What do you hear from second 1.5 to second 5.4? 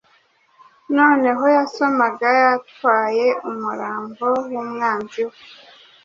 yasomaga Yatwaye umurambo wumwanzi we